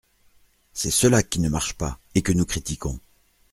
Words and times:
C’est 0.73 0.89
cela 0.89 1.21
qui 1.21 1.39
ne 1.39 1.47
marche 1.47 1.73
pas, 1.75 1.99
et 2.15 2.23
que 2.23 2.31
nous 2.31 2.47
critiquons. 2.47 2.99